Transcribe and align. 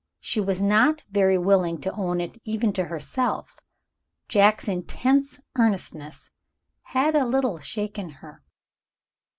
She 0.19 0.41
was 0.41 0.63
not 0.63 1.03
very 1.11 1.37
willing 1.37 1.79
to 1.81 1.91
own 1.93 2.21
it 2.21 2.41
even 2.43 2.73
to 2.73 2.85
herself 2.85 3.59
Jack's 4.27 4.67
intense 4.67 5.39
earnestness 5.59 6.31
had 6.81 7.15
a 7.15 7.23
little 7.23 7.59
shaken 7.59 8.09
her. 8.09 8.41